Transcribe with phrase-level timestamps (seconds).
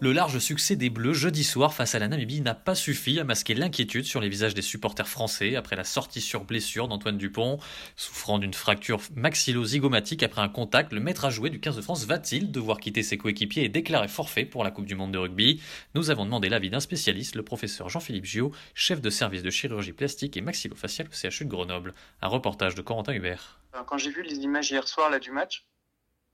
[0.00, 3.24] Le large succès des Bleus jeudi soir face à la Namibie n'a pas suffi à
[3.24, 7.58] masquer l'inquiétude sur les visages des supporters français après la sortie sur blessure d'Antoine Dupont.
[7.96, 12.04] Souffrant d'une fracture maxillo-zygomatique après un contact, le maître à jouer du 15 de France
[12.04, 15.60] va-t-il devoir quitter ses coéquipiers et déclarer forfait pour la Coupe du Monde de rugby?
[15.96, 19.92] Nous avons demandé l'avis d'un spécialiste, le professeur Jean-Philippe Gio, chef de service de chirurgie
[19.92, 21.92] plastique et maxillofaciale au CHU de Grenoble.
[22.22, 23.58] Un reportage de Corentin Hubert.
[23.86, 25.64] Quand j'ai vu les images hier soir du match,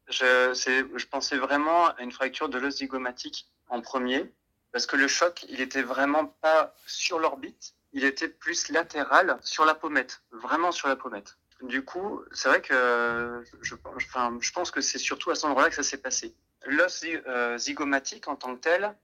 [0.08, 0.52] je,
[0.96, 4.32] je pensais vraiment à une fracture de l'os zygomatique en premier,
[4.72, 9.64] parce que le choc, il était vraiment pas sur l'orbite, il était plus latéral sur
[9.64, 11.38] la pommette, vraiment sur la pommette.
[11.62, 15.82] Du coup, c'est vrai que je, pense que c'est surtout à cet endroit-là que ça
[15.82, 16.34] s'est passé.
[16.66, 18.94] L'os euh, zygomatique en tant que tel,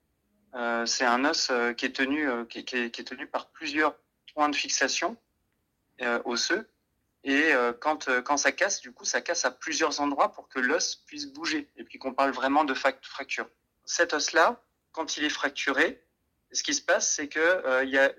[0.54, 3.96] euh, c'est un os euh, qui est tenu, qui, est, tenu par plusieurs
[4.34, 5.16] points de fixation
[6.24, 6.68] osseux.
[7.24, 10.96] Et quand, quand ça casse, du coup, ça casse à plusieurs endroits pour que l'os
[11.06, 13.46] puisse bouger et puis qu'on parle vraiment de fracture
[13.90, 16.00] cet os-là, quand il est fracturé,
[16.52, 18.12] ce qui se passe, c'est qu'il euh, y a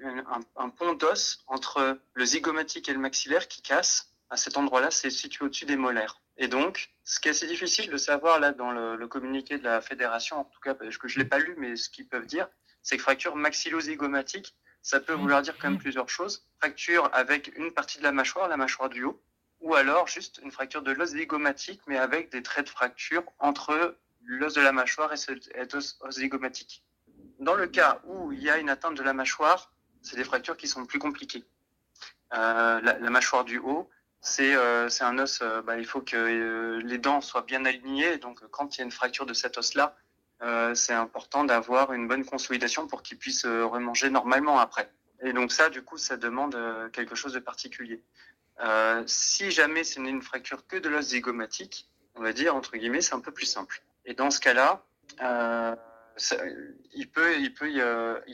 [0.57, 4.09] un, pont d'os entre le zygomatique et le maxillaire qui casse.
[4.29, 6.21] À cet endroit-là, c'est situé au-dessus des molaires.
[6.37, 9.81] Et donc, ce qui est assez difficile de savoir là dans le, communiqué de la
[9.81, 12.47] fédération, en tout cas parce que je l'ai pas lu, mais ce qu'ils peuvent dire,
[12.81, 16.47] c'est que fracture maxillo-zygomatique, ça peut vouloir dire quand même plusieurs choses.
[16.59, 19.21] Fracture avec une partie de la mâchoire, la mâchoire du haut,
[19.59, 23.95] ou alors juste une fracture de l'os zygomatique, mais avec des traits de fracture entre
[24.23, 26.83] l'os de la mâchoire est os zygomatique.
[27.39, 30.57] Dans le cas où il y a une atteinte de la mâchoire, c'est des fractures
[30.57, 31.43] qui sont plus compliquées.
[32.33, 33.89] Euh, la, mâchoire du haut,
[34.21, 38.17] c'est euh, un os, euh, bah, il faut que les dents soient bien alignées.
[38.17, 39.95] Donc, quand il y a une fracture de cet os-là,
[40.73, 44.91] c'est important d'avoir une bonne consolidation pour qu'il puisse remanger normalement après.
[45.21, 46.57] Et donc ça, du coup, ça demande
[46.93, 48.01] quelque chose de particulier.
[49.05, 53.01] si jamais ce n'est une fracture que de l'os zygomatique, on va dire, entre guillemets,
[53.01, 53.81] c'est un peu plus simple.
[54.05, 54.83] Et dans ce cas-là,
[55.21, 55.75] euh,
[56.93, 57.81] il peut, il peut y,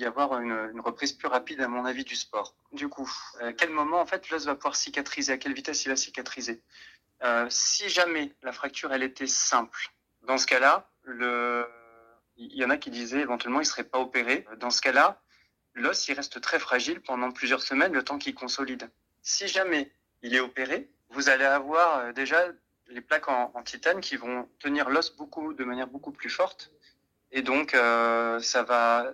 [0.06, 2.56] avoir une, reprise plus rapide, à mon avis, du sport.
[2.72, 3.10] Du coup,
[3.40, 5.34] à quel moment, en fait, l'os va pouvoir cicatriser?
[5.34, 6.62] À quelle vitesse il va cicatriser?
[7.24, 9.92] Euh, Si jamais la fracture, elle était simple,
[10.24, 11.66] dans ce cas-là, le...
[12.38, 14.46] il y en a qui disaient éventuellement il ne serait pas opéré.
[14.58, 15.22] Dans ce cas-là,
[15.74, 18.90] l'os, il reste très fragile pendant plusieurs semaines, le temps qu'il consolide.
[19.22, 22.46] Si jamais il est opéré, vous allez avoir euh, déjà
[22.90, 26.72] les plaques en, titane qui vont tenir l'os beaucoup de manière beaucoup plus forte
[27.32, 29.14] et donc euh, ça va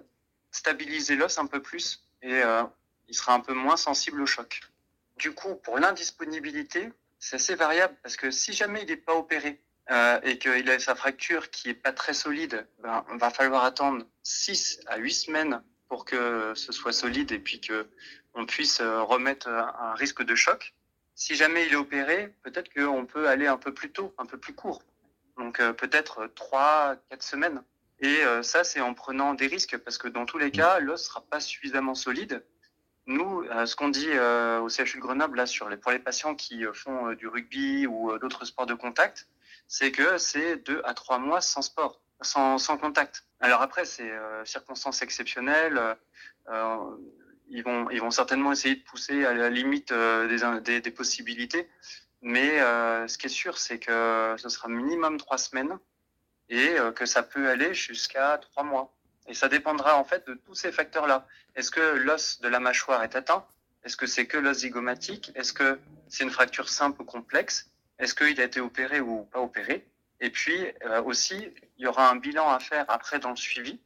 [0.52, 2.64] stabiliser l'os un peu plus et euh,
[3.08, 4.62] il sera un peu moins sensible au choc.
[5.18, 9.60] Du coup, pour l'indisponibilité, c'est assez variable parce que si jamais il n'est pas opéré
[9.92, 14.06] euh, et qu'il a sa fracture qui est pas très solide, ben, va falloir attendre
[14.24, 17.88] 6 à 8 semaines pour que ce soit solide et puis que
[18.34, 20.74] on puisse remettre un risque de choc
[21.16, 24.38] si jamais il est opéré, peut-être qu'on peut aller un peu plus tôt, un peu
[24.38, 24.82] plus court.
[25.38, 27.64] Donc euh, peut-être trois, quatre semaines.
[28.00, 31.06] Et euh, ça, c'est en prenant des risques, parce que dans tous les cas, l'os
[31.06, 32.44] sera pas suffisamment solide.
[33.06, 36.64] Nous, euh, ce qu'on dit au CHU de Grenoble, là, sur pour les patients qui
[36.74, 39.28] font du rugby ou d'autres sports de contact,
[39.76, 43.26] c'est que c'est deux à trois mois sans sport, sans, sans contact.
[43.40, 44.12] Alors après, c'est
[44.46, 45.98] circonstances exceptionnelles
[47.54, 51.70] ils vont, ils vont certainement essayer de pousser à la limite euh, des, des, possibilités.
[52.22, 55.78] Mais euh, ce qui est sûr, c'est que ce sera minimum trois semaines
[56.50, 58.94] et euh, que ça peut aller jusqu'à trois mois.
[59.28, 61.28] Et ça dépendra en fait de tous ces facteurs-là.
[61.56, 63.46] Est-ce que l'os de la mâchoire est atteint?
[63.84, 65.32] Est-ce que c'est que l'os zygomatique?
[65.36, 67.70] Est-ce que c'est une fracture simple ou complexe?
[68.00, 69.88] Est-ce qu'il a été opéré ou pas opéré
[70.20, 70.58] Et puis
[71.06, 71.36] aussi,
[71.78, 73.80] il y aura un bilan à faire après dans le suivi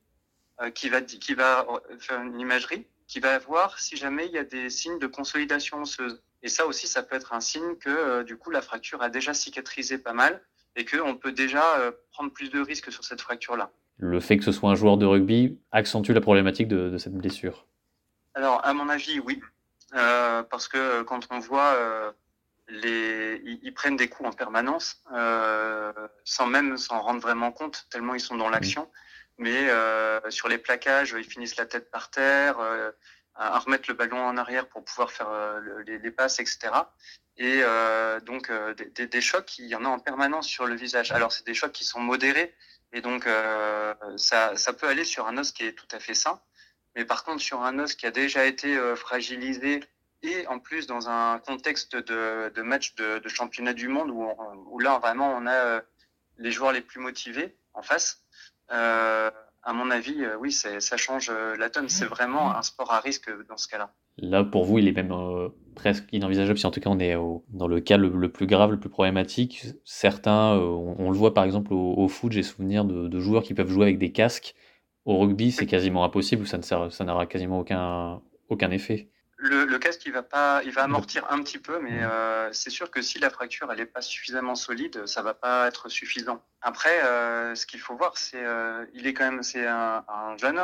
[0.73, 1.67] qui va qui va
[1.99, 5.81] faire une imagerie qui va voir si jamais il y a des signes de consolidation
[5.81, 6.21] osseuse.
[6.43, 9.09] Et ça aussi, ça peut être un signe que euh, du coup la fracture a
[9.09, 10.41] déjà cicatrisé pas mal
[10.75, 13.71] et qu'on peut déjà euh, prendre plus de risques sur cette fracture-là.
[13.97, 17.65] Le fait que ce soit un joueur de rugby accentue la problématique de, cette blessure
[18.35, 19.41] Alors, à mon avis, oui.
[19.95, 22.13] Euh, parce que quand on voit
[22.69, 25.01] les, ils, prennent des coups en permanence,
[26.23, 28.89] sans même s'en rendre vraiment compte, tellement ils sont dans l'action
[29.37, 32.59] mais euh, sur les plaquages, ils finissent la tête par terre.
[32.59, 32.91] Euh,
[33.39, 35.29] à, remettre le ballon en arrière pour pouvoir faire
[35.85, 36.71] les, passes, etc.
[37.37, 37.61] Et
[38.25, 38.51] donc
[38.95, 41.11] des, des, chocs, il y en a en permanence sur le visage.
[41.11, 42.55] Alors c'est des chocs qui sont modérés,
[42.93, 43.29] et donc
[44.15, 46.41] ça, ça peut aller sur un os qui est tout à fait sain.
[46.95, 49.83] Mais par contre, sur un os qui a déjà été fragilisé
[50.23, 54.27] et en plus dans un contexte de, de match de, de, championnat du monde où,
[54.71, 55.81] où, là vraiment on a euh,
[56.37, 58.23] les joueurs les plus motivés en face.
[58.71, 59.29] Euh,
[59.63, 61.89] à mon avis, euh, oui, ça change la tonne.
[61.89, 63.93] C'est vraiment un sport à risque dans ce cas-là.
[64.17, 65.13] Là, pour vous, il est même
[65.75, 67.15] presque inenvisageable si en tout cas on est
[67.49, 69.65] dans le cas le, plus grave, le plus problématique.
[69.83, 73.53] Certains, on, le voit par exemple au, au foot, j'ai souvenir de, de, joueurs qui
[73.53, 74.55] peuvent jouer avec des casques.
[75.05, 80.23] Au rugby, c'est quasiment impossible, ça n'aura quasiment aucun, aucun effet le, casque il va
[80.23, 83.71] pas, il va amortir un petit peu, mais euh, c'est sûr que si la fracture
[83.71, 86.43] elle est pas suffisamment solide, ça va pas être suffisant.
[86.61, 90.37] Après, euh, ce qu'il faut voir, c'est, euh, il est quand même, c'est un, un,
[90.37, 90.59] jeune,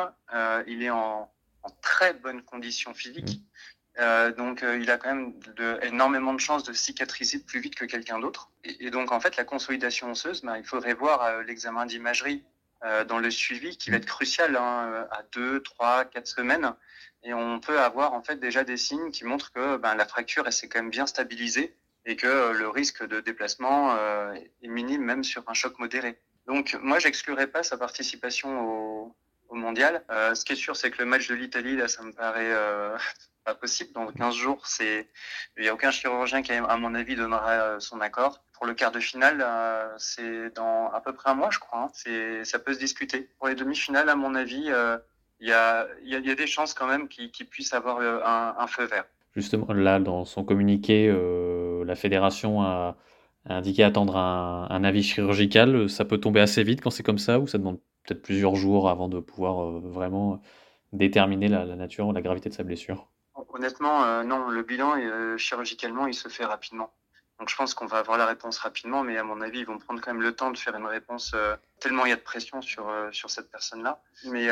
[0.67, 1.31] il est en,
[1.61, 3.41] en, très bonne condition physique,
[3.99, 4.31] mmh.
[4.37, 8.19] donc il a quand même de, énormément de chances de cicatriser plus vite que quelqu'un
[8.19, 8.49] d'autre.
[8.63, 12.43] Et, donc en fait, la consolidation osseuse, ben, il faudrait voir l'examen d'imagerie
[13.07, 16.74] dans le suivi qui va être crucial hein, à deux, trois, quatre semaines
[17.24, 20.51] et on peut avoir en fait déjà des signes qui montrent que ben, la fracture
[20.51, 21.75] s'est quand même bien stabilisée
[22.06, 26.19] et que euh, le risque de déplacement euh, est minime même sur un choc modéré.
[26.47, 29.15] Donc moi j'exclurais pas sa participation au,
[29.55, 30.03] mondial.
[30.11, 32.51] Euh, ce qui est sûr c'est que le match de l'Italie là ça me paraît
[32.51, 32.97] euh,
[33.45, 33.91] pas possible.
[33.94, 38.01] Dans 15 jours il y a aucun chirurgien qui à mon avis donnera euh, son
[38.01, 38.44] accord.
[38.53, 39.45] Pour le quart de finale
[39.97, 41.89] c'est dans à peu près un mois je crois.
[41.89, 42.44] Hein.
[42.44, 43.29] Ça peut se discuter.
[43.38, 44.71] Pour les demi-finales à mon avis
[45.39, 49.05] il y a, des chances quand même qu'il qu puisse avoir un, feu vert.
[49.35, 51.11] Justement, là, dans son communiqué,
[51.85, 52.95] la fédération a,
[53.45, 55.89] indiqué attendre un, avis chirurgical.
[55.89, 58.89] Ça peut tomber assez vite quand c'est comme ça, ou ça demande peut-être plusieurs jours
[58.89, 60.41] avant de pouvoir euh, vraiment
[60.91, 63.09] déterminer la, nature, la gravité de sa blessure?
[63.53, 66.93] Honnêtement, euh, non, le bilan, euh, chirurgicalement, il se fait rapidement.
[67.39, 69.79] Donc je pense qu'on va avoir la réponse rapidement, mais à mon avis, ils vont
[69.79, 71.35] prendre quand même le temps de faire une réponse
[71.79, 74.01] tellement il y a de pression sur sur cette personne-là.
[74.25, 74.47] Mais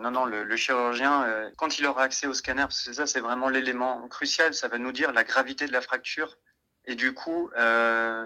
[0.00, 1.26] non, non, le, le chirurgien,
[1.56, 4.78] quand il aura accès au scanner, parce que ça c'est vraiment l'élément crucial, ça va
[4.78, 6.38] nous dire la gravité de la fracture
[6.86, 8.24] et du coup euh,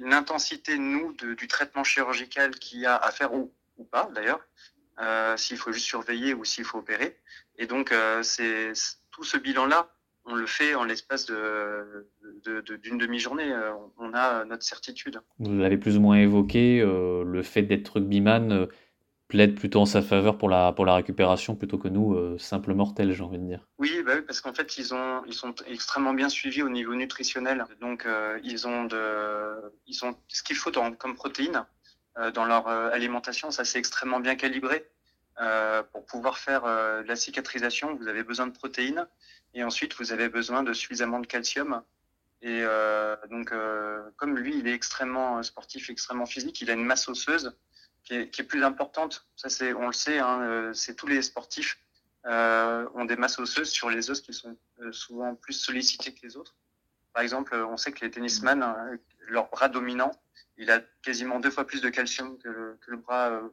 [0.00, 4.40] l'intensité nous du traitement chirurgical qu'il y a à faire ou, ou pas d'ailleurs,
[5.36, 7.18] s'il faut juste surveiller ou s'il faut opérer.
[7.58, 8.72] Et donc c'est
[9.10, 9.90] tout ce bilan-là
[10.24, 11.34] on le fait en l'espace d'une
[12.44, 13.50] de, de, demi-journée.
[13.52, 15.20] Euh, on a notre certitude.
[15.38, 18.66] Vous l'avez plus ou moins évoqué, euh, le fait d'être rugbyman euh,
[19.32, 22.74] plaide plutôt en sa faveur pour la, pour la récupération plutôt que nous, euh, simples
[22.74, 23.66] mortels, j'ai envie de dire.
[23.78, 26.94] Oui, bah oui parce qu'en fait, ils, ont, ils sont extrêmement bien suivis au niveau
[26.94, 27.64] nutritionnel.
[27.80, 31.64] Donc, euh, ils ont, de, ils ont ce qu'il faut dans, comme protéines
[32.18, 33.50] euh, dans leur alimentation.
[33.50, 34.86] Ça, c'est extrêmement bien calibré.
[35.92, 36.62] pour pouvoir faire
[37.10, 39.06] la cicatrisation, vous avez besoin de protéines.
[39.54, 41.82] Et ensuite, vous avez besoin de suffisamment de calcium.
[42.42, 46.84] Et euh, donc, euh, comme lui, il est extrêmement sportif, extrêmement physique, il a une
[46.84, 47.56] masse osseuse
[48.04, 49.26] qui est, qui est plus importante.
[49.36, 51.78] Ça, c'est, on le sait, hein, euh, c'est tous les sportifs
[52.26, 56.20] euh, ont des masses osseuses sur les os qui sont euh, souvent plus sollicités que
[56.22, 56.54] les autres.
[57.12, 60.12] Par exemple, on sait que les tennisman, hein, leur bras dominant,
[60.56, 63.48] il a quasiment deux fois plus de calcium que le, que le bras euh,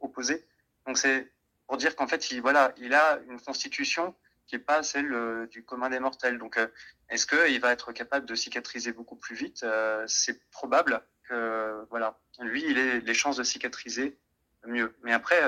[0.00, 0.46] opposé.
[0.86, 1.30] Donc, c'est
[1.66, 4.14] pour dire qu'en fait, il, voilà, il a une constitution
[4.46, 6.38] qui n'est pas celle euh, du commun des mortels.
[6.38, 6.66] Donc, euh,
[7.10, 9.64] est-ce qu'il va être capable de cicatriser beaucoup plus vite?
[10.06, 11.02] C'est probable
[11.90, 14.18] voilà, lui, il ait les chances de cicatriser
[14.66, 14.94] mieux.
[15.02, 15.40] Mais après,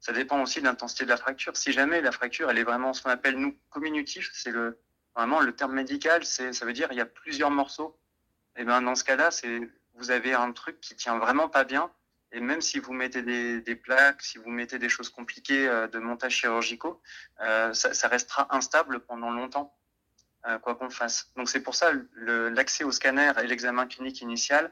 [0.00, 1.56] ça dépend aussi de l'intensité de la fracture.
[1.56, 4.78] Si jamais la fracture, elle est vraiment ce qu'on appelle, nous, communitif, c'est le,
[5.14, 7.98] vraiment le terme médical, c'est, ça veut dire il y a plusieurs morceaux.
[8.56, 11.90] Et ben, dans ce cas-là, c'est, vous avez un truc qui tient vraiment pas bien
[12.32, 15.98] et même si vous mettez des, plaques, si vous mettez des choses compliquées euh, de
[15.98, 17.00] montage chirurgicaux,
[17.40, 19.74] euh, ça, restera instable pendant longtemps,
[20.46, 21.30] euh, quoi qu'on fasse.
[21.36, 24.70] Donc c'est pour ça l'accès au scanner et l'examen clinique initial,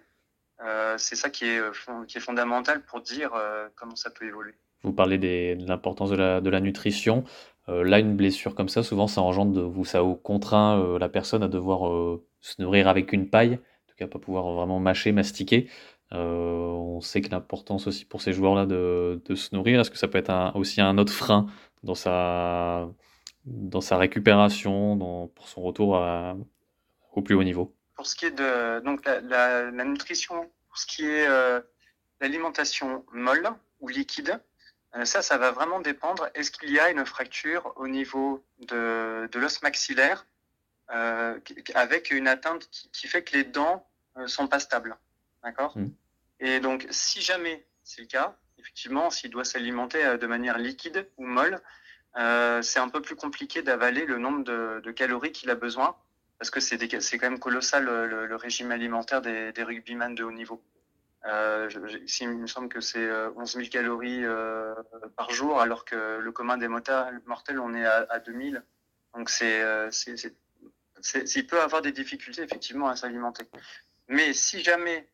[0.65, 1.61] euh, c'est ça qui est,
[2.07, 4.55] qui est fondamental pour dire euh, comment ça peut évoluer.
[4.83, 7.25] Vous parlez de l'importance de la, nutrition.
[7.69, 12.19] Euh, là, une blessure comme ça, souvent, ça engendre, ça contraint la personne à devoir
[12.41, 15.69] se nourrir avec une paille, en tout cas pas pouvoir vraiment mâcher, mastiquer.
[16.13, 20.09] Euh, on sait que l'importance aussi pour ces joueurs-là de, se nourrir, est-ce que ça
[20.09, 21.47] peut être aussi un autre frein
[21.83, 22.89] dans sa,
[23.91, 24.99] récupération,
[25.35, 26.01] pour son retour
[27.13, 27.75] au plus haut niveau?
[27.97, 31.59] Pour ce qui est de donc la, la, la nutrition, pour ce qui est euh,
[32.21, 33.49] l'alimentation molle
[33.81, 34.38] ou liquide,
[34.95, 36.29] euh, ça, ça va vraiment dépendre.
[36.35, 40.26] Est-ce qu'il y a une fracture au niveau de, de l'os maxillaire
[40.91, 41.41] euh,
[41.75, 43.88] avec une atteinte qui, qui, fait que les dents
[44.26, 44.99] sont pas stables
[45.43, 45.79] D'accord?
[45.79, 45.88] Mmh.
[46.41, 51.25] Et donc, si jamais c'est le cas, effectivement, s'il doit s'alimenter de manière liquide ou
[51.25, 51.62] molle,
[52.62, 55.97] c'est un peu plus compliqué d'avaler le nombre de, calories qu'il a besoin
[56.38, 60.62] parce que c'est quand même colossal le, régime alimentaire des, des de haut niveau.
[61.25, 61.69] Euh,
[62.21, 64.25] il me semble que c'est 11 000 calories
[65.16, 68.62] par jour, alors que le commun des mortels, on est à, à 2000.
[69.14, 69.62] Donc c'est,
[71.37, 73.45] il peut avoir des difficultés effectivement à s'alimenter.
[74.09, 75.09] Mais si jamais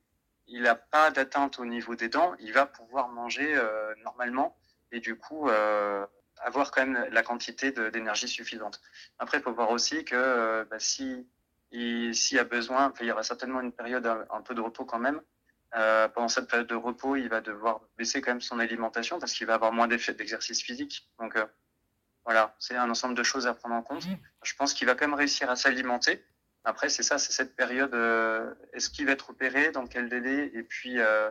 [0.47, 4.57] il n'a pas d'atteinte au niveau des dents, il va pouvoir manger euh, normalement
[4.91, 6.07] et du coup euh,
[6.43, 8.81] avoir quand même la quantité d'énergie suffisante.
[9.19, 11.27] Après, il faut voir aussi que euh, bah, si
[11.73, 14.99] s'il y a besoin, il y aura certainement une période un, peu de repos quand
[14.99, 15.23] même.
[15.71, 19.47] pendant cette période de repos, il va devoir baisser quand même son alimentation parce qu'il
[19.47, 21.09] va avoir moins d'effets d'exercice physique.
[21.19, 21.35] Donc
[22.27, 24.05] voilà, c'est un ensemble de choses à prendre en compte.
[24.07, 24.19] Mmh.
[24.43, 26.23] Je pense qu'il va quand même réussir à s'alimenter.
[26.65, 27.95] Après, c'est ça, c'est cette période.
[27.95, 31.31] Euh, est-ce qu'il va être opéré Dans quel délai Et puis, euh,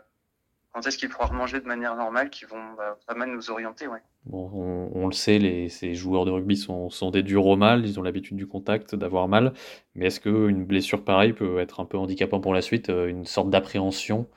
[0.72, 3.88] quand est-ce qu'il pourra manger de manière normale qui vont bah, pas mal nous orienter
[3.88, 4.00] ouais.
[4.26, 7.86] Bon, on, le sait, les, ces joueurs de rugby sont, sont des durs au mal,
[7.86, 9.54] ils ont l'habitude du contact, d'avoir mal.
[9.96, 13.26] Mais est-ce qu'une blessure pareille peut être un peu handicapant pour la suite euh, Une
[13.26, 14.30] sorte d'appréhension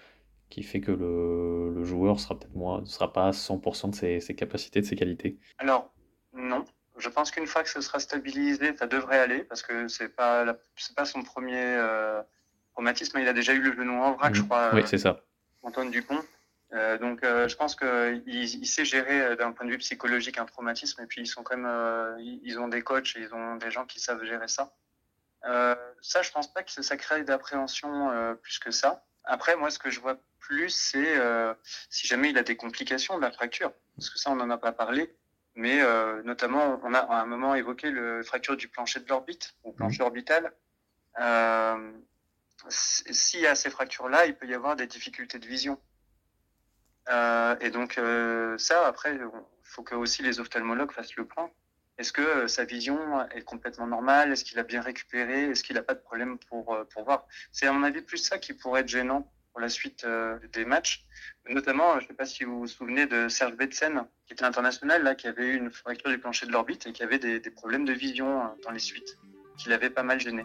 [0.48, 3.94] qui fait que le, le joueur sera peut-être moins, ne sera pas à 100% de
[3.94, 5.38] ses, ses, capacités, de ses qualités?
[5.58, 5.92] Alors,
[6.32, 6.64] non.
[6.96, 10.94] Je pense qu'une fois que ce sera stabilisé, ça devrait aller parce que pas c'est
[10.94, 12.22] pas son premier euh,
[12.72, 13.18] traumatisme.
[13.18, 14.46] Il a déjà eu le genou en vrac, je mmh.
[14.46, 14.70] crois.
[14.72, 15.20] Oui, c'est ça.
[15.64, 16.22] Antoine Dupont.
[16.72, 20.44] Euh, donc, euh, je pense qu'il il sait gérer d'un point de vue psychologique un
[20.44, 21.02] traumatisme.
[21.02, 23.84] Et puis, ils sont quand même, ils ont des coachs et ils ont des gens
[23.84, 24.72] qui savent gérer ça.
[25.42, 29.04] ça, je pense pas que ça crée d'appréhension plus que ça.
[29.24, 31.14] Après, moi, ce que je vois plus, c'est
[31.90, 34.58] si jamais il a des complications de la fracture, parce que ça, on n'en a
[34.58, 35.14] pas parlé
[35.56, 39.54] mais euh, notamment, on a à un moment évoqué le fracture du plancher de l'orbite,
[39.62, 40.06] ou plancher mmh.
[40.06, 40.52] orbital.
[41.20, 41.92] Euh,
[42.68, 45.80] S'il y a ces fractures-là, il peut y avoir des difficultés de vision.
[47.10, 49.28] Euh, et donc euh, ça, après, il
[49.62, 51.50] faut que aussi les ophtalmologues fassent le point.
[51.98, 54.32] Est-ce que euh, sa vision est complètement normale?
[54.32, 55.44] Est-ce qu'il a bien récupéré?
[55.44, 57.26] Est-ce qu'il n'a pas de problème pour, pour voir?
[57.52, 60.04] C'est à mon avis plus ça qui pourrait être gênant pour la suite
[60.52, 61.06] des matchs.
[61.48, 65.04] Notamment, je ne sais pas si vous vous souvenez de Serge Betsen, qui était international,
[65.04, 67.50] là, qui avait eu une fracture du plancher de l'orbite et qui avait des, des
[67.50, 69.16] problèmes de vision euh, dans les suites,
[69.56, 70.44] qui l'avait pas mal gêné.